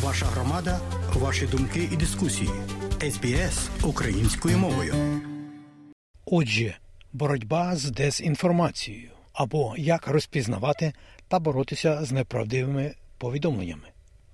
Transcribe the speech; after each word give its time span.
Ваша 0.00 0.26
громада, 0.26 0.80
ваші 1.14 1.46
думки 1.46 1.88
і 1.92 1.96
дискусії. 1.96 2.50
СБС 3.00 3.70
українською 3.82 4.58
мовою. 4.58 4.94
Отже, 6.24 6.76
боротьба 7.12 7.76
з 7.76 7.90
дезінформацією 7.90 9.10
або 9.32 9.74
як 9.78 10.06
розпізнавати 10.06 10.92
та 11.28 11.38
боротися 11.38 12.04
з 12.04 12.12
неправдивими 12.12 12.94
повідомленнями. 13.18 13.88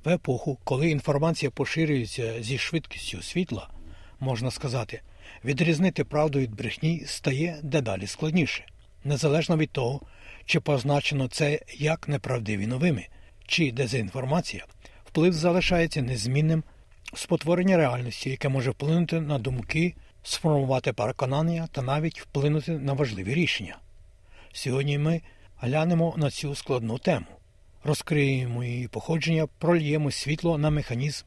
В 0.04 0.08
епоху, 0.08 0.58
коли 0.64 0.90
інформація 0.90 1.50
поширюється 1.50 2.43
зі 2.43 2.59
швидкістю 2.59 3.22
світла, 3.22 3.68
можна 4.20 4.50
сказати, 4.50 5.00
відрізнити 5.45 6.04
правду 6.04 6.38
від 6.38 6.54
брехні 6.54 7.02
стає 7.06 7.59
дедалі 7.62 8.06
складніше, 8.06 8.64
незалежно 9.04 9.56
від 9.56 9.70
того, 9.70 10.00
чи 10.45 10.61
позначено 10.61 11.29
це 11.29 11.61
як 11.79 12.09
неправдиві 12.09 12.66
новини, 12.66 13.09
чи 13.46 13.72
дезінформація, 13.72 14.64
вплив 15.09 15.32
залишається 15.32 16.02
незмінним 16.02 16.62
спотворення 17.14 17.76
реальності, 17.76 18.30
яке 18.30 18.48
може 18.48 18.71
вплинути 18.71 19.21
на 19.21 19.39
думки, 19.39 19.94
сформувати 20.22 20.93
переконання 20.93 21.68
та 21.72 21.82
навіть 21.82 22.21
вплинути 22.21 22.72
на 22.72 22.93
важливі 22.93 23.34
рішення. 23.34 23.79
Сьогодні 24.53 24.98
ми 24.98 25.21
глянемо 25.58 26.14
на 26.17 26.31
цю 26.31 26.54
складну 26.54 26.98
тему, 26.98 27.26
розкриємо 27.84 28.64
її 28.64 28.89
походження, 28.89 29.46
прольємо 29.58 30.11
світло 30.11 30.58
на 30.58 30.71
механізм 30.71 31.25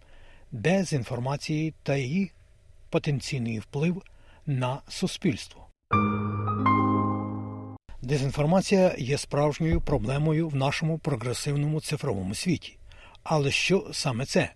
дезінформації 0.51 1.73
та 1.83 1.95
її 1.95 2.31
потенційний 2.89 3.59
вплив 3.59 4.01
на 4.45 4.81
суспільство. 4.87 5.67
Дезінформація 8.01 8.95
є 8.97 9.17
справжньою 9.17 9.81
проблемою 9.81 10.49
в 10.49 10.55
нашому 10.55 10.97
прогресивному 10.97 11.81
цифровому 11.81 12.35
світі. 12.35 12.77
Але 13.23 13.51
що 13.51 13.87
саме 13.91 14.25
це? 14.25 14.51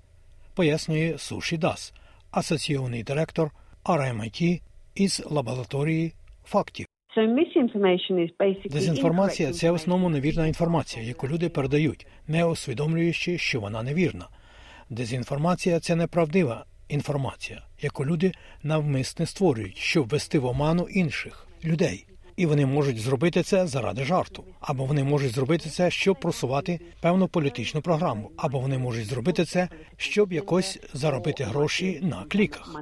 Пояснює 0.56 1.16
Суші 1.18 1.58
Дас, 1.58 1.94
асоційований 2.32 3.04
директор 3.04 3.52
RMIT 3.84 4.62
із 4.96 5.24
лабораторії 5.30 6.14
фактів. 6.46 6.86
Дезінформація– 8.72 9.52
це 9.54 9.72
в 9.72 9.74
основному 9.74 10.10
невірна 10.10 10.48
інформація, 10.48 11.06
яку 11.06 11.28
люди 11.28 11.50
передають, 11.50 12.08
не 12.28 12.46
усвідомлюючи, 12.46 13.38
що 13.38 13.60
вона 13.60 13.84
невірна. 13.84 14.28
Дезінформація 14.90 15.80
це 15.80 15.96
неправдива 15.96 16.66
інформація, 16.90 17.62
яку 17.82 18.06
люди 18.06 18.32
навмисне 18.64 19.26
створюють, 19.26 19.78
щоб 19.78 20.08
ввести 20.08 20.40
в 20.40 20.46
оману 20.46 20.84
інших 20.84 21.48
людей 21.66 22.06
і 22.38 22.46
вони 22.46 22.66
можуть 22.66 23.00
зробити 23.00 23.44
це 23.44 23.68
заради 23.68 24.04
жарту, 24.04 24.44
або 24.60 24.86
вони 24.86 25.04
можуть 25.04 25.32
зробити 25.32 25.70
це, 25.70 25.92
щоб 25.92 26.20
просувати 26.20 26.80
певну 27.02 27.28
політичну 27.28 27.82
програму, 27.82 28.32
або 28.38 28.60
вони 28.60 28.78
можуть 28.78 29.06
зробити 29.06 29.46
це, 29.46 29.70
щоб 29.98 30.34
якось 30.34 30.80
заробити 30.94 31.44
гроші 31.44 32.00
на 32.04 32.24
кліках. 32.24 32.76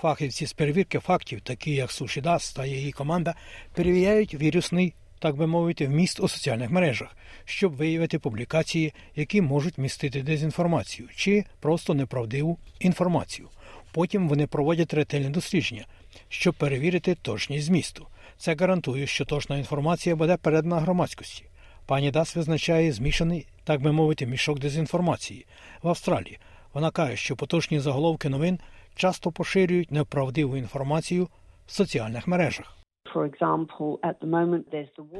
Фахівці 0.00 0.46
з 0.46 0.52
перевірки 0.52 0.98
фактів, 0.98 1.40
такі 1.40 1.74
як 1.74 1.90
Сушідас 1.90 2.52
та 2.52 2.66
її 2.66 2.92
команда, 2.92 3.34
перевіряють 3.74 4.34
вірусний. 4.34 4.94
Так 5.20 5.36
би 5.36 5.46
мовити, 5.46 5.86
вміст 5.86 6.20
у 6.20 6.28
соціальних 6.28 6.70
мережах, 6.70 7.16
щоб 7.44 7.76
виявити 7.76 8.18
публікації, 8.18 8.94
які 9.16 9.40
можуть 9.40 9.78
містити 9.78 10.22
дезінформацію 10.22 11.08
чи 11.16 11.44
просто 11.60 11.94
неправдиву 11.94 12.58
інформацію. 12.80 13.48
Потім 13.92 14.28
вони 14.28 14.46
проводять 14.46 14.94
ретельне 14.94 15.30
дослідження, 15.30 15.86
щоб 16.28 16.54
перевірити 16.54 17.14
точність 17.14 17.66
змісту. 17.66 18.06
Це 18.38 18.54
гарантує, 18.54 19.06
що 19.06 19.24
точна 19.24 19.56
інформація 19.56 20.16
буде 20.16 20.36
передана 20.36 20.80
громадськості. 20.80 21.44
Пані 21.86 22.10
Дас 22.10 22.36
визначає 22.36 22.92
змішаний, 22.92 23.46
так 23.64 23.82
би 23.82 23.92
мовити, 23.92 24.26
мішок 24.26 24.58
дезінформації 24.58 25.46
в 25.82 25.88
Австралії. 25.88 26.38
Вона 26.74 26.90
каже, 26.90 27.16
що 27.16 27.36
поточні 27.36 27.80
заголовки 27.80 28.28
новин 28.28 28.58
часто 28.94 29.32
поширюють 29.32 29.92
неправдиву 29.92 30.56
інформацію 30.56 31.28
в 31.66 31.72
соціальних 31.72 32.26
мережах. 32.26 32.76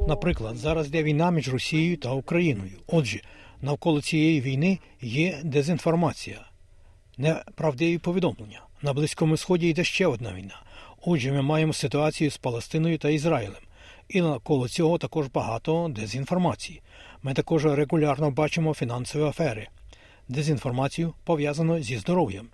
Наприклад, 0.09 0.57
зараз 0.57 0.89
йде 0.89 1.03
війна 1.03 1.31
між 1.31 1.53
Росією 1.53 1.97
та 1.97 2.11
Україною. 2.11 2.79
Отже, 2.87 3.21
навколо 3.63 4.03
цієї 4.03 4.41
війни 4.41 4.79
є 5.01 5.39
дезінформація, 5.45 6.41
неправдиві 7.19 7.99
повідомлення. 7.99 8.61
На 8.83 8.93
Близькому 8.93 9.37
Сході 9.37 9.69
йде 9.69 9.85
ще 9.85 10.07
одна 10.07 10.33
війна. 10.35 10.63
Отже, 11.11 11.33
ми 11.33 11.43
маємо 11.43 11.73
ситуацію 11.73 12.31
з 12.31 12.37
Палестиною 12.37 12.99
та 12.99 13.11
Ізраїлем, 13.11 13.63
і 14.09 14.21
навколо 14.21 14.69
цього 14.69 14.99
також 14.99 15.27
багато 15.27 15.89
дезінформації. 15.89 16.83
Ми 17.23 17.35
також 17.35 17.65
регулярно 17.65 18.31
бачимо 18.31 18.75
фінансові 18.75 19.23
афери, 19.23 19.69
дезінформацію 20.29 21.15
пов'язану 21.25 21.83
зі 21.83 21.97
здоров'ям. 21.97 22.49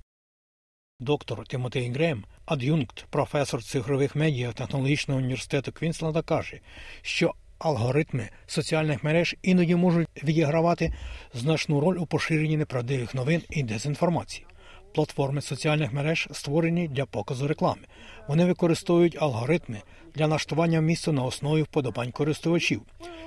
Доктор 1.01 1.47
Тимотей 1.47 1.91
Грем, 1.91 2.25
ад'юнкт, 2.47 3.07
професор 3.11 3.63
цифрових 3.63 4.17
медіа 4.17 4.53
технологічного 4.53 5.21
університету 5.21 5.73
Квінсленда, 5.73 6.23
каже, 6.23 6.61
що 7.03 7.35
алгоритми 7.59 8.31
соціальних 8.47 9.05
мереж 9.05 9.37
іноді 9.43 9.75
можуть 9.77 10.25
відігравати 10.25 10.95
значну 11.33 11.81
роль 11.81 11.97
у 11.97 12.07
поширенні 12.07 12.57
неправдивих 12.57 13.15
новин 13.15 13.43
і 13.51 13.63
дезінформації. 13.63 14.47
Платформи 14.95 15.41
соціальних 15.41 15.93
мереж 15.93 16.29
створені 16.33 16.89
для 16.89 17.07
показу 17.07 17.49
реклами. 17.49 17.83
Вони 18.29 18.45
використовують 18.45 19.23
алгоритми 19.23 19.83
для 20.15 20.29
наштування 20.29 20.81
місця 20.81 21.13
на 21.13 21.25
основі 21.25 21.63
вподобань 21.63 22.13
користувачів, 22.13 22.83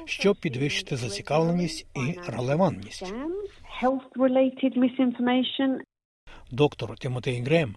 щоб 0.05 0.37
підвищити 0.37 0.97
зацікавленість 0.97 1.85
і 1.95 2.31
релевантність. 2.31 3.13
Доктор 6.51 6.97
Тимотей 6.97 7.41
Грем, 7.41 7.75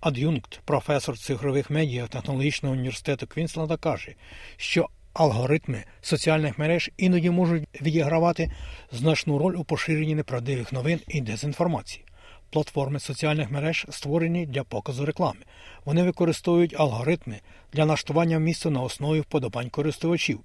ад'юнкт, 0.00 0.60
професор 0.64 1.18
цифрових 1.18 1.70
медіа 1.70 2.06
технологічного 2.06 2.74
університету 2.74 3.26
Квінсленда, 3.26 3.76
каже, 3.76 4.14
що 4.56 4.88
алгоритми 5.12 5.84
соціальних 6.00 6.58
мереж 6.58 6.90
іноді 6.96 7.30
можуть 7.30 7.82
відігравати 7.82 8.50
значну 8.92 9.38
роль 9.38 9.56
у 9.56 9.64
поширенні 9.64 10.14
неправдивих 10.14 10.72
новин 10.72 11.00
і 11.08 11.20
дезінформації. 11.20 12.04
Платформи 12.50 12.98
соціальних 12.98 13.50
мереж 13.50 13.86
створені 13.90 14.46
для 14.46 14.64
показу 14.64 15.06
реклами. 15.06 15.40
Вони 15.84 16.02
використовують 16.02 16.80
алгоритми 16.80 17.40
для 17.72 17.86
наштування 17.86 18.38
місця 18.38 18.70
на 18.70 18.82
основі 18.82 19.20
вподобань 19.20 19.70
користувачів, 19.70 20.40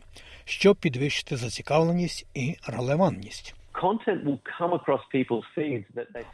щоб 0.45 0.75
підвищити 0.75 1.37
зацікавленість 1.37 2.27
і 2.33 2.55
релевантність. 2.67 3.55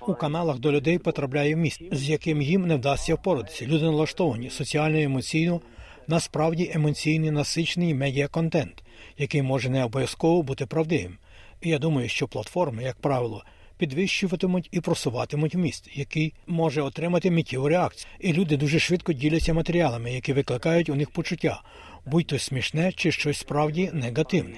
У 0.08 0.14
каналах 0.14 0.60
до 0.60 0.72
людей 0.72 1.00
потрапляє 1.00 1.56
міст, 1.56 1.96
з 1.96 2.10
яким 2.10 2.42
їм 2.42 2.68
не 2.68 2.76
вдасться 2.76 3.16
впоратися. 3.16 3.66
Люди 3.66 3.86
налаштовані 3.86 4.50
соціально 4.50 4.98
і 4.98 5.04
емоційно, 5.04 5.62
насправді 6.08 6.72
емоційний 6.74 7.32
насичений 7.32 7.94
медіаконтент, 7.94 8.84
який 9.18 9.42
може 9.42 9.70
не 9.70 9.84
обов'язково 9.84 10.44
бути 10.44 10.66
правдивим. 10.66 11.18
І 11.62 11.70
я 11.70 11.80
думаю, 11.80 12.10
що 12.10 12.28
платформи, 12.28 12.84
як 12.84 12.96
правило, 12.96 13.44
підвищуватимуть 13.82 14.70
і 14.72 14.82
просуватимуть 14.82 15.56
вміст, 15.56 15.98
який 15.98 16.34
може 16.48 16.82
отримати 16.82 17.32
миттєву 17.32 17.70
реакцію. 17.70 18.12
І 18.20 18.34
люди 18.34 18.58
дуже 18.58 18.80
швидко 18.80 19.14
діляться 19.14 19.54
матеріалами, 19.54 20.14
які 20.14 20.34
викликають 20.34 20.90
у 20.90 20.96
них 20.96 21.10
почуття, 21.10 21.62
будь 22.06 22.28
то 22.28 22.40
смішне 22.40 22.92
чи 22.92 23.12
щось 23.12 23.38
справді 23.38 23.90
негативне. 23.94 24.58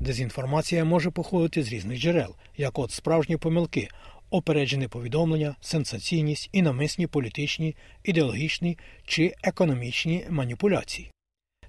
Дезінформація 0.00 0.84
може 0.84 1.10
походити 1.10 1.62
з 1.62 1.72
різних 1.72 1.98
джерел, 1.98 2.34
як 2.56 2.78
от 2.78 2.90
справжні 2.90 3.36
помилки, 3.36 3.88
опереджені 4.30 4.88
повідомлення, 4.88 5.54
сенсаційність 5.60 6.50
і 6.52 6.62
намисні 6.62 7.06
політичні, 7.06 7.76
ідеологічні 8.04 8.78
чи 9.06 9.34
економічні 9.42 10.24
маніпуляції. 10.30 11.10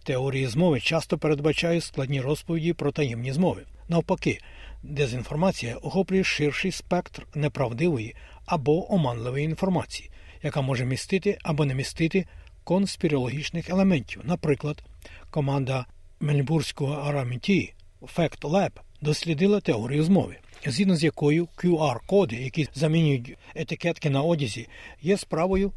Теорії 0.04 0.48
змови 0.48 0.80
часто 0.80 1.18
передбачають 1.18 1.84
складні 1.84 2.22
розповіді 2.22 2.74
про 2.74 2.92
таємні 2.92 3.32
змови. 3.32 3.64
Навпаки, 3.92 4.40
Дезінформація 4.84 5.76
охоплює 5.76 6.24
ширший 6.24 6.72
спектр 6.72 7.28
неправдивої 7.36 8.16
або 8.46 8.94
оманливої 8.94 9.46
інформації, 9.46 10.10
яка 10.44 10.62
може 10.62 10.86
містити 10.86 11.38
або 11.44 11.66
не 11.66 11.76
містити 11.76 12.26
конспірологічних 12.64 13.70
елементів. 13.70 14.22
Наприклад, 14.26 14.84
команда 15.30 15.86
Мельбурзького 16.20 16.94
Араміті 16.94 17.74
Fact 18.02 18.40
Lab 18.42 18.72
дослідила 19.02 19.60
теорію 19.60 20.04
змови, 20.04 20.38
згідно 20.66 20.96
з 20.96 21.04
якою 21.04 21.46
QR-коди, 21.46 22.36
які 22.36 22.68
замінюють 22.74 23.38
етикетки 23.56 24.10
на 24.10 24.22
одязі, 24.22 24.68
є 25.02 25.18
справою 25.18 25.72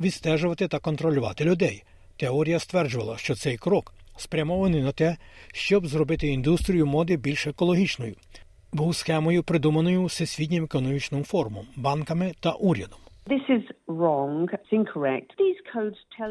відстежувати 0.00 0.68
та 0.68 0.78
контролювати 0.78 1.44
людей. 1.44 1.84
Теорія 2.16 2.58
стверджувала, 2.58 3.18
що 3.18 3.34
цей 3.34 3.56
крок 3.56 3.94
спрямований 4.16 4.82
на 4.82 4.92
те, 4.92 5.16
щоб 5.54 5.86
зробити 5.86 6.28
індустрію 6.28 6.86
моди 6.86 7.16
більш 7.16 7.46
екологічною, 7.46 8.14
був 8.76 8.94
схемою, 8.94 9.42
придуманою 9.42 10.04
всесвітнім 10.04 10.64
економічним 10.64 11.24
форумом, 11.24 11.66
банками 11.76 12.32
та 12.40 12.50
урядом. 12.50 12.98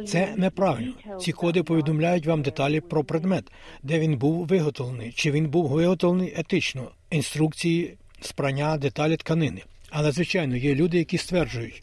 Це 0.06 0.34
неправильно. 0.38 0.94
Ці 1.20 1.32
коди 1.32 1.64
повідомляють 1.64 2.26
вам 2.26 2.42
деталі 2.42 2.82
про 2.82 3.04
предмет, 3.04 3.52
де 3.84 4.00
він 4.00 4.18
був 4.18 4.46
виготовлений, 4.48 5.12
чи 5.12 5.32
він 5.32 5.50
був 5.50 5.68
виготовлений 5.68 6.34
етично 6.38 6.92
інструкції 7.12 7.98
спрання 8.22 8.78
деталі 8.78 9.18
тканини. 9.18 9.62
Але 9.92 10.12
звичайно 10.12 10.56
є 10.56 10.76
люди, 10.76 10.98
які 10.98 11.18
стверджують, 11.18 11.82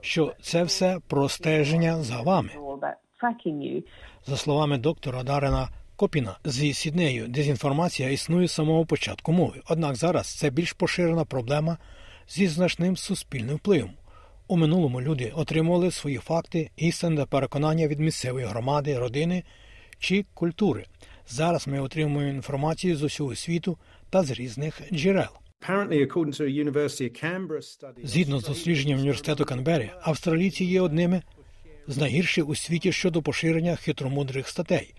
що 0.00 0.32
це 0.40 0.62
все 0.62 0.98
простеження 1.08 1.96
за 1.96 2.20
вами. 2.20 2.50
За 4.26 4.36
словами 4.36 4.78
доктора 4.78 5.22
Дарена 5.22 5.68
Копіна 5.98 6.38
зі 6.44 6.74
Сіднею, 6.74 7.28
дезінформація 7.28 8.10
існує 8.10 8.48
з 8.48 8.52
самого 8.52 8.86
початку 8.86 9.32
мови. 9.32 9.60
Однак 9.68 9.96
зараз 9.96 10.26
це 10.26 10.50
більш 10.50 10.72
поширена 10.72 11.24
проблема 11.24 11.78
зі 12.28 12.46
значним 12.46 12.96
суспільним 12.96 13.56
впливом. 13.56 13.90
У 14.48 14.56
минулому 14.56 15.00
люди 15.00 15.32
отримували 15.36 15.90
свої 15.90 16.16
факти, 16.16 16.70
істинне 16.76 17.26
переконання 17.26 17.88
від 17.88 18.00
місцевої 18.00 18.46
громади, 18.46 18.98
родини 18.98 19.42
чи 19.98 20.24
культури. 20.34 20.84
Зараз 21.28 21.66
ми 21.68 21.80
отримуємо 21.80 22.36
інформацію 22.36 22.96
з 22.96 23.02
усього 23.02 23.34
світу 23.34 23.78
та 24.10 24.22
з 24.22 24.30
різних 24.30 24.82
джерел. 24.92 25.30
Згідно 28.04 28.40
з 28.40 28.44
дослідженням 28.44 28.98
університету 28.98 29.44
Канбері, 29.44 29.90
австралійці 30.02 30.64
є 30.64 30.80
одними 30.80 31.22
з 31.86 31.96
найгірших 31.96 32.48
у 32.48 32.54
світі 32.54 32.92
щодо 32.92 33.22
поширення 33.22 33.76
хитромудрих 33.76 34.48
статей. 34.48 34.94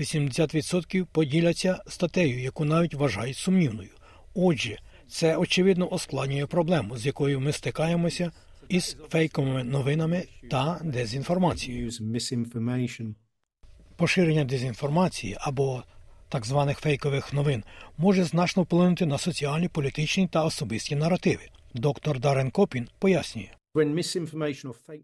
80% 0.00 1.04
поділяться 1.04 1.82
статтею, 1.86 2.42
яку 2.42 2.64
навіть 2.64 2.94
вважають 2.94 3.36
сумнівною. 3.36 3.90
Отже, 4.34 4.78
це 5.08 5.36
очевидно 5.36 5.92
оскладнює 5.92 6.46
проблему, 6.46 6.98
з 6.98 7.06
якою 7.06 7.40
ми 7.40 7.52
стикаємося 7.52 8.32
із 8.68 8.96
фейковими 9.08 9.64
новинами 9.64 10.24
та 10.50 10.80
дезінформацією. 10.84 11.90
Поширення 13.96 14.44
дезінформації 14.44 15.36
або 15.40 15.82
так 16.28 16.46
званих 16.46 16.78
фейкових 16.78 17.32
новин 17.32 17.64
може 17.98 18.24
значно 18.24 18.62
вплинути 18.62 19.06
на 19.06 19.18
соціальні, 19.18 19.68
політичні 19.68 20.28
та 20.28 20.44
особисті 20.44 20.96
наративи. 20.96 21.48
Доктор 21.74 22.20
Дарен 22.20 22.50
Копін 22.50 22.88
пояснює. 22.98 23.48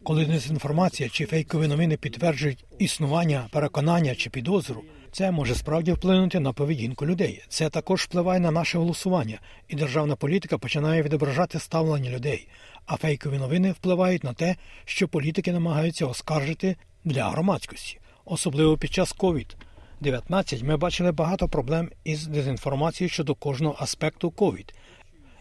Коли 0.03 0.25
дезінформація 0.25 1.09
чи 1.09 1.27
фейкові 1.27 1.69
новини 1.69 1.97
підтверджують 1.97 2.65
існування, 2.79 3.49
переконання 3.53 4.15
чи 4.15 4.31
підозру, 4.31 4.83
це 5.13 5.31
може 5.31 5.55
справді 5.55 5.93
вплинути 5.93 6.41
на 6.41 6.53
поведінку 6.53 7.07
людей. 7.07 7.43
Це 7.49 7.71
також 7.71 8.03
впливає 8.03 8.41
на 8.41 8.51
наше 8.51 8.79
голосування, 8.79 9.41
і 9.69 9.77
державна 9.77 10.17
політика 10.17 10.59
починає 10.59 11.03
відображати 11.03 11.59
ставлення 11.59 12.11
людей. 12.11 12.49
А 12.87 12.97
фейкові 12.97 13.39
новини 13.39 13.73
впливають 13.73 14.25
на 14.25 14.33
те, 14.33 14.57
що 14.85 15.09
політики 15.09 15.53
намагаються 15.53 16.07
оскаржити 16.07 16.77
для 17.05 17.31
громадськості, 17.31 17.99
особливо 18.25 18.79
під 18.79 18.93
час 18.93 19.13
ковід. 19.13 19.57
19 20.01 20.63
ми 20.63 20.77
бачили 20.77 21.13
багато 21.13 21.49
проблем 21.49 21.91
із 22.05 22.27
дезінформацією 22.27 23.11
щодо 23.11 23.35
кожного 23.35 23.77
аспекту 23.79 24.31
ковід. 24.31 24.75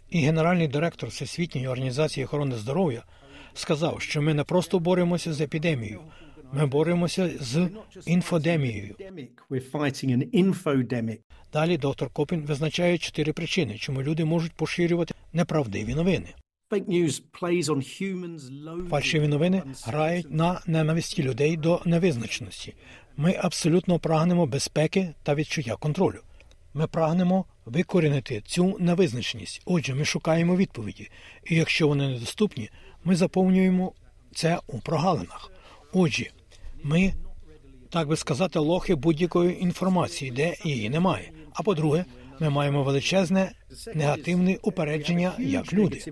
І 0.10 0.20
генеральний 0.20 0.68
директор 0.68 1.10
Всесвітньої 1.10 1.68
організації 1.68 2.26
охорони 2.26 2.56
здоров'я 2.56 3.04
сказав, 3.54 4.02
що 4.02 4.22
ми 4.22 4.34
не 4.34 4.44
просто 4.44 4.80
боремося 4.80 5.34
з 5.34 5.42
епідемією, 5.42 6.02
ми 6.54 6.66
боремося 6.66 7.32
з 7.40 7.70
інфодемією. 8.06 8.96
Далі 11.54 11.78
доктор 11.78 12.10
Копін 12.10 12.42
визначає 12.42 12.98
чотири 12.98 13.34
причини, 13.34 13.78
чому 13.78 14.04
люди 14.04 14.26
можуть 14.26 14.54
поширювати 14.54 15.14
неправдиві 15.34 15.96
новини. 15.96 16.28
Фальшиві 18.90 19.28
новини 19.28 19.64
грають 19.84 20.32
на 20.32 20.62
ненависті 20.68 21.24
людей 21.24 21.58
до 21.58 21.82
невизначеності. 21.86 22.74
Ми 23.18 23.36
абсолютно 23.42 24.00
прагнемо 24.00 24.46
безпеки 24.46 25.14
та 25.24 25.36
відчуття 25.36 25.76
контролю. 25.76 26.20
Ми 26.74 26.88
прагнемо 26.88 27.46
викорінити 27.66 28.42
цю 28.46 28.78
невизначеність. 28.80 29.62
Отже, 29.66 29.96
ми 29.96 30.06
шукаємо 30.06 30.56
відповіді, 30.56 31.10
і 31.46 31.56
якщо 31.56 31.88
вони 31.88 32.08
недоступні, 32.08 32.70
ми 33.04 33.16
заповнюємо 33.16 33.94
це 34.36 34.60
у 34.68 34.80
прогалинах. 34.80 35.52
Отже, 35.94 36.32
ми, 36.84 37.14
так 37.90 38.08
би 38.08 38.18
сказати, 38.18 38.60
лохи 38.60 38.96
будь-якої 38.96 39.64
інформації, 39.64 40.32
де 40.32 40.56
її 40.64 40.90
немає. 40.90 41.32
А 41.54 41.64
по-друге, 41.64 42.06
ми 42.40 42.50
маємо 42.50 42.84
величезне 42.84 43.52
негативне 43.94 44.58
упередження 44.62 45.34
як 45.40 45.74
люди. 45.74 46.04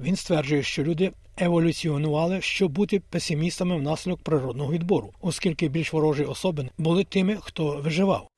Він 0.00 0.16
стверджує, 0.16 0.62
що 0.62 0.84
люди 0.84 1.12
еволюціонували, 1.38 2.40
щоб 2.40 2.72
бути 2.72 3.00
песимістами 3.10 3.76
внаслідок 3.76 4.22
природного 4.22 4.72
відбору, 4.72 5.12
оскільки 5.20 5.68
більш 5.68 5.92
ворожі 5.92 6.24
особи 6.24 6.68
були 6.78 7.04
тими, 7.04 7.36
хто 7.40 7.80
виживав. 7.84 8.28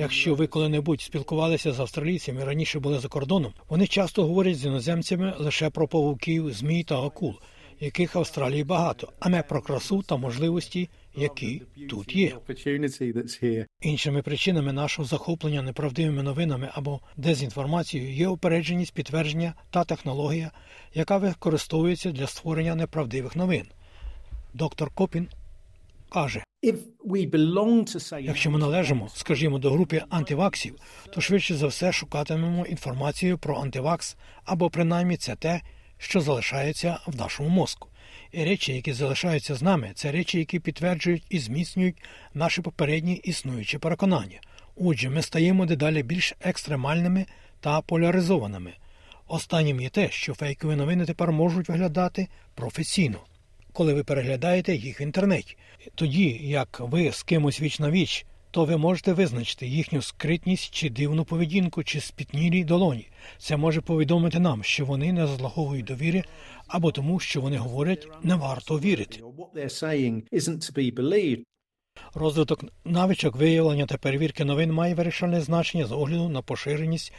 Якщо 0.00 0.34
ви 0.34 0.46
коли-небудь 0.46 1.00
спілкувалися 1.00 1.72
з 1.72 1.80
австралійцями, 1.80 2.44
раніше 2.44 2.80
були 2.80 2.98
за 2.98 3.08
кордоном, 3.08 3.52
вони 3.68 3.86
часто 3.86 4.22
говорять 4.22 4.58
з 4.58 4.64
іноземцями 4.64 5.34
лише 5.38 5.70
про 5.70 5.88
павуків, 5.88 6.52
змій 6.52 6.84
та 6.84 7.02
акул, 7.02 7.34
яких 7.80 8.16
Австралії 8.16 8.64
багато, 8.64 9.12
а 9.20 9.28
не 9.28 9.42
про 9.42 9.62
красу 9.62 10.02
та 10.02 10.16
можливості 10.16 10.88
які 11.16 11.62
тут 11.90 12.16
є. 12.16 12.36
Іншими 13.80 14.22
причинами 14.22 14.72
нашого 14.72 15.08
захоплення 15.08 15.62
неправдивими 15.62 16.22
новинами 16.22 16.70
або 16.72 17.00
дезінформацією 17.16 18.14
є 18.14 18.28
упередженість 18.28 18.94
підтвердження 18.94 19.54
та 19.70 19.84
технологія, 19.84 20.50
яка 20.94 21.18
використовується 21.18 22.10
для 22.10 22.26
створення 22.26 22.74
неправдивих 22.74 23.36
новин. 23.36 23.66
Доктор 24.54 24.90
Копін 24.94 25.28
каже. 26.08 26.44
Якщо 28.20 28.50
ми 28.50 28.58
належимо, 28.58 29.08
скажімо, 29.14 29.58
до 29.58 29.70
групи 29.70 30.02
антиваксів, 30.08 30.74
то 31.14 31.20
швидше 31.20 31.54
за 31.54 31.66
все 31.66 31.92
шукатимемо 31.92 32.66
інформацію 32.66 33.38
про 33.38 33.60
антивакс 33.60 34.16
або 34.44 34.70
принаймні 34.70 35.16
це 35.16 35.36
те, 35.36 35.60
що 36.00 36.20
залишається 36.20 36.98
в 37.06 37.16
нашому 37.16 37.48
мозку. 37.48 37.88
І 38.32 38.44
речі, 38.44 38.72
які 38.72 38.92
залишаються 38.92 39.54
з 39.54 39.62
нами, 39.62 39.90
це 39.94 40.12
речі, 40.12 40.38
які 40.38 40.58
підтверджують 40.58 41.24
і 41.30 41.38
зміцнюють 41.38 42.02
наші 42.34 42.62
попередні 42.62 43.14
існуючі 43.14 43.78
переконання. 43.78 44.40
Отже, 44.76 45.10
ми 45.10 45.22
стаємо 45.22 45.66
дедалі 45.66 46.02
більш 46.02 46.34
екстремальними 46.40 47.26
та 47.60 47.80
поляризованими. 47.80 48.72
Останнім 49.26 49.80
є 49.80 49.88
те, 49.88 50.10
що 50.10 50.34
фейкові 50.34 50.76
новини 50.76 51.04
тепер 51.04 51.32
можуть 51.32 51.68
виглядати 51.68 52.28
професійно, 52.54 53.18
коли 53.72 53.94
ви 53.94 54.04
переглядаєте 54.04 54.74
їх 54.74 55.00
в 55.00 55.02
інтернеті. 55.02 55.56
Тоді 55.94 56.40
як 56.42 56.80
ви 56.80 57.12
з 57.12 57.22
кимось 57.22 57.60
віч 57.60 57.78
на 57.78 57.90
віч 57.90 58.26
то 58.50 58.64
ви 58.64 58.76
можете 58.76 59.12
визначити 59.12 59.66
їхню 59.66 60.02
скритність 60.02 60.74
чи 60.74 60.90
дивну 60.90 61.24
поведінку, 61.24 61.84
чи 61.84 62.00
спітнілі 62.00 62.64
долоні. 62.64 63.06
Це 63.38 63.56
може 63.56 63.80
повідомити 63.80 64.38
нам, 64.38 64.64
що 64.64 64.84
вони 64.84 65.12
не 65.12 65.26
заслуговують 65.26 65.86
довіри, 65.86 66.24
або 66.66 66.92
тому, 66.92 67.20
що 67.20 67.40
вони 67.40 67.56
говорять, 67.56 68.08
не 68.22 68.34
варто 68.34 68.78
вірити. 68.78 69.20
Розвиток 72.14 72.64
навичок 72.84 73.36
виявлення 73.36 73.86
та 73.86 73.96
перевірки 73.96 74.44
новин 74.44 74.72
має 74.72 74.94
вирішальне 74.94 75.40
значення 75.40 75.86
з 75.86 75.92
огляду 75.92 76.28
на 76.28 76.42
поширеність 76.42 77.12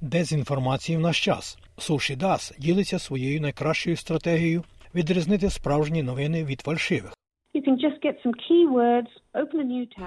дезінформації 0.00 0.98
в 0.98 1.00
наш 1.00 1.24
час. 1.24 1.58
Суші 1.78 2.16
Дас 2.16 2.52
ділиться 2.58 2.98
своєю 2.98 3.40
найкращою 3.40 3.96
стратегією 3.96 4.64
відрізнити 4.94 5.50
справжні 5.50 6.02
новини 6.02 6.44
від 6.44 6.60
фальшивих. 6.60 7.15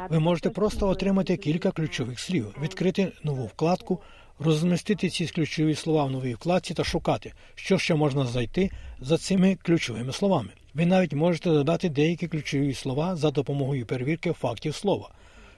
Ви 0.10 0.20
можете 0.20 0.50
просто 0.50 0.90
отримати 0.90 1.38
кілька 1.38 1.72
ключових 1.72 2.20
слів, 2.20 2.56
відкрити 2.62 3.12
нову 3.24 3.46
вкладку, 3.46 4.02
розмістити 4.40 5.10
ці 5.10 5.28
ключові 5.28 5.76
слова 5.76 6.04
в 6.04 6.12
новій 6.12 6.34
вкладці 6.34 6.74
та 6.74 6.84
шукати, 6.84 7.34
що 7.56 7.78
ще 7.78 7.96
можна 7.96 8.26
знайти 8.26 8.70
за 9.00 9.18
цими 9.18 9.58
ключовими 9.64 10.12
словами. 10.12 10.50
Ви 10.74 10.86
навіть 10.86 11.14
можете 11.14 11.50
додати 11.50 11.90
деякі 11.90 12.28
ключові 12.28 12.74
слова 12.74 13.16
за 13.16 13.32
допомогою 13.32 13.86
перевірки 13.86 14.32
фактів 14.32 14.76
слова. 14.76 15.10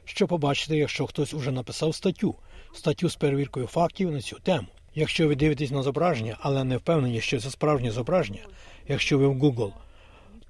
Що 0.06 0.28
побачите, 0.28 0.78
якщо 0.78 1.08
хтось 1.08 1.34
уже 1.34 1.52
написав 1.52 1.96
статтю, 1.96 2.36
статтю 2.74 3.10
з 3.10 3.16
перевіркою 3.16 3.68
фактів 3.68 4.12
на 4.12 4.22
цю 4.22 4.40
тему. 4.40 4.68
Якщо 4.96 5.28
ви 5.28 5.36
дивитесь 5.36 5.72
на 5.72 5.82
зображення, 5.82 6.38
але 6.40 6.64
не 6.64 6.78
впевнені, 6.78 7.22
що 7.22 7.40
це 7.40 7.50
справжнє 7.50 7.92
зображення, 7.92 8.46
якщо 8.88 9.18
ви 9.18 9.28
в 9.28 9.44
Google– 9.44 9.72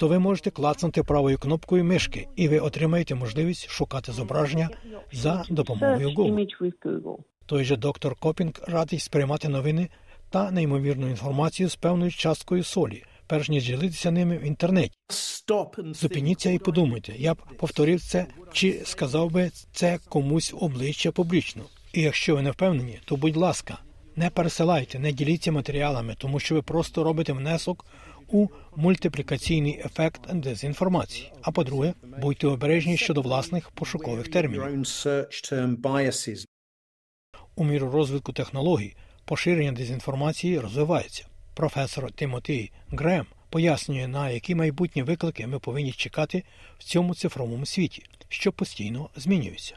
то 0.01 0.07
ви 0.07 0.19
можете 0.19 0.51
клацнути 0.51 1.03
правою 1.03 1.37
кнопкою 1.37 1.83
мишки, 1.83 2.27
і 2.35 2.47
ви 2.47 2.59
отримаєте 2.59 3.15
можливість 3.15 3.69
шукати 3.69 4.11
зображення 4.11 4.69
за 5.11 5.43
допомогою 5.49 6.09
Google. 6.09 7.17
Той 7.45 7.63
же 7.63 7.75
доктор 7.75 8.15
Копінг 8.15 8.51
радий 8.67 8.99
сприймати 8.99 9.49
новини 9.49 9.89
та 10.29 10.51
неймовірну 10.51 11.09
інформацію 11.09 11.69
з 11.69 11.75
певною 11.75 12.11
часткою 12.11 12.63
солі, 12.63 13.03
перш 13.27 13.49
ніж 13.49 13.65
ділитися 13.65 14.11
ними 14.11 14.37
в 14.37 14.43
інтернеті. 14.43 14.91
Зупиніться 15.77 16.49
і 16.49 16.59
подумайте, 16.59 17.13
я 17.17 17.33
б 17.33 17.37
повторив 17.57 18.01
це 18.01 18.25
чи 18.51 18.81
сказав 18.83 19.31
би 19.31 19.51
це 19.71 19.99
комусь 20.09 20.53
обличчя 20.59 21.11
публічно. 21.11 21.63
І 21.93 22.01
якщо 22.01 22.35
ви 22.35 22.41
не 22.41 22.51
впевнені, 22.51 22.99
то 23.05 23.15
будь 23.15 23.37
ласка, 23.37 23.77
не 24.15 24.29
пересилайте, 24.29 24.99
не 24.99 25.11
діліться 25.11 25.51
матеріалами, 25.51 26.15
тому 26.17 26.39
що 26.39 26.55
ви 26.55 26.61
просто 26.61 27.03
робите 27.03 27.33
внесок 27.33 27.85
у 28.31 28.47
мультиплікаційний 28.75 29.81
ефект 29.85 30.33
дезінформації. 30.33 31.31
А 31.41 31.51
по-друге, 31.51 31.93
будьте 32.21 32.47
обережні 32.47 32.97
щодо 32.97 33.21
власних 33.21 33.71
пошукових 33.71 34.27
термінів. 34.27 34.85
У 37.55 37.63
міру 37.63 37.91
розвитку 37.91 38.33
технологій 38.33 38.95
поширення 39.25 39.71
дезінформації 39.71 40.59
розвивається. 40.59 41.25
Професор 41.55 42.11
Тимотій 42.11 42.71
Грем 42.89 43.25
пояснює, 43.49 44.07
на 44.07 44.29
які 44.29 44.55
майбутні 44.55 45.03
виклики 45.03 45.47
ми 45.47 45.59
повинні 45.59 45.91
чекати 45.91 46.43
в 46.77 46.83
цьому 46.83 47.15
цифровому 47.15 47.65
світі, 47.65 48.03
що 48.29 48.51
постійно 48.51 49.09
змінюється. 49.15 49.75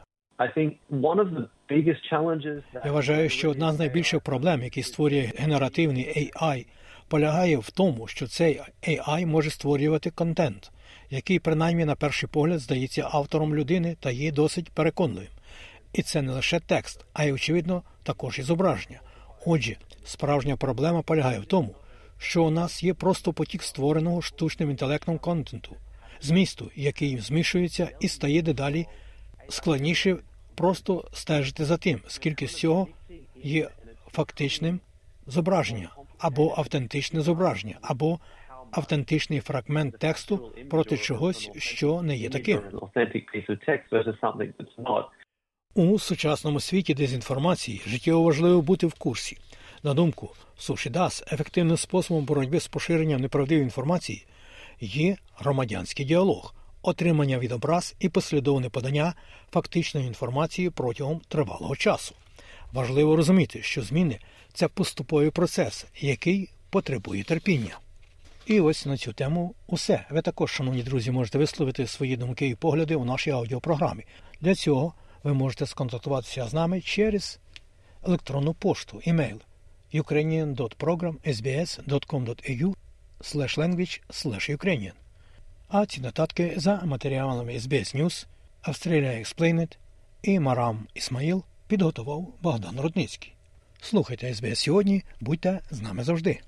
Я 2.85 2.91
вважаю, 2.91 3.29
що 3.29 3.51
одна 3.51 3.73
з 3.73 3.79
найбільших 3.79 4.21
проблем, 4.21 4.63
які 4.63 4.83
створює 4.83 5.31
генеративний 5.37 6.31
AI, 6.33 6.65
полягає 7.07 7.57
в 7.57 7.69
тому, 7.69 8.07
що 8.07 8.27
цей 8.27 8.61
AI 8.87 9.25
може 9.25 9.49
створювати 9.49 10.09
контент, 10.09 10.71
який, 11.09 11.39
принаймні, 11.39 11.85
на 11.85 11.95
перший 11.95 12.29
погляд, 12.29 12.59
здається 12.59 13.09
автором 13.11 13.55
людини 13.55 13.95
та 13.99 14.11
є 14.11 14.31
досить 14.31 14.69
переконливим. 14.69 15.29
І 15.93 16.01
це 16.01 16.21
не 16.21 16.31
лише 16.31 16.59
текст, 16.59 17.05
а 17.13 17.23
й, 17.23 17.31
очевидно, 17.31 17.83
також 18.03 18.39
і 18.39 18.43
зображення. 18.43 19.01
Отже, 19.45 19.77
справжня 20.05 20.57
проблема 20.57 21.01
полягає 21.01 21.39
в 21.39 21.45
тому, 21.45 21.75
що 22.17 22.43
у 22.43 22.49
нас 22.49 22.83
є 22.83 22.93
просто 22.93 23.33
потік 23.33 23.63
створеного 23.63 24.21
штучним 24.21 24.69
інтелектом 24.69 25.17
контенту, 25.17 25.75
змісту, 26.21 26.71
який 26.75 27.19
змішується 27.19 27.89
і 27.99 28.07
стає 28.07 28.41
дедалі 28.41 28.87
складніше 29.49 30.17
просто 30.55 31.07
стежити 31.13 31.65
за 31.65 31.77
тим, 31.77 32.01
скільки 32.07 32.47
з 32.47 32.55
цього 32.55 32.87
є 33.43 33.69
фактичним 34.11 34.79
зображення 35.27 35.89
або 36.19 36.53
автентичне 36.57 37.21
зображення, 37.21 37.77
або 37.81 38.19
автентичний 38.71 39.39
фрагмент 39.39 39.99
тексту 39.99 40.51
проти 40.69 40.97
чогось, 40.97 41.49
що 41.57 42.01
не 42.01 42.17
є 42.17 42.29
таким. 42.29 42.61
У 45.75 45.99
сучасному 45.99 46.59
світі 46.59 46.93
дезінформації 46.93 47.81
життєво 47.87 48.23
важливо 48.23 48.61
бути 48.61 48.87
в 48.87 48.93
курсі. 48.93 49.37
На 49.83 49.93
думку 49.93 50.29
Сушідас, 50.57 51.23
ефективним 51.31 51.77
способом 51.77 52.25
боротьби 52.25 52.59
з 52.59 52.67
поширенням 52.67 53.21
неправдивої 53.21 53.63
інформації 53.63 54.25
є 54.79 55.17
громадянський 55.35 56.05
діалог, 56.05 56.55
отримання 56.81 57.39
відобраз 57.39 57.95
і 57.99 58.09
послідовне 58.09 58.69
подання 58.69 59.13
фактичної 59.51 60.07
інформації 60.07 60.69
протягом 60.69 61.21
тривалого 61.27 61.75
часу. 61.75 62.15
Важливо 62.73 63.15
розуміти, 63.15 63.61
що 63.61 63.81
зміни 63.81 64.19
це 64.55 64.67
поступовий 64.67 65.29
процес, 65.29 65.85
який 65.99 66.49
потребує 66.69 67.23
терпіння. 67.23 67.79
І 68.45 68.59
ось 68.59 68.85
на 68.85 68.97
цю 68.97 69.13
тему 69.13 69.55
усе. 69.67 70.05
Ви 70.09 70.21
також, 70.21 70.51
шановні 70.51 70.83
друзі, 70.83 71.11
можете 71.11 71.37
висловити 71.37 71.87
свої 71.87 72.17
думки 72.17 72.47
і 72.47 72.55
погляди 72.55 72.95
у 72.95 73.05
нашій 73.05 73.31
аудіопрограмі. 73.31 74.05
Для 74.41 74.55
цього 74.55 74.93
ви 75.23 75.33
можете 75.33 75.65
сконтактуватися 75.65 76.47
з 76.47 76.53
нами 76.53 76.81
через 76.81 77.39
електронну 78.03 78.53
пошту, 78.53 79.01
імейл 79.03 79.41
ukrainian.program.sbs.com.au 79.93 82.75
slash 83.21 83.57
language 83.57 84.01
Ukrainian. 84.57 84.93
А 85.67 85.85
ці 85.85 86.01
нотатки 86.01 86.53
за 86.57 86.81
матеріалами 86.85 87.53
SBS 87.53 87.95
News, 87.95 88.25
Australia 88.63 89.19
Explained 89.19 89.77
і 90.21 90.39
Марам 90.39 90.87
Ісмаїл 90.93 91.43
підготував 91.67 92.33
Богдан 92.41 92.79
Рудницький. 92.79 93.34
Слухайте 93.89 94.33
СБС 94.33 94.59
сьогодні, 94.59 95.03
будьте 95.19 95.59
з 95.71 95.81
нами 95.81 96.03
завжди. 96.03 96.39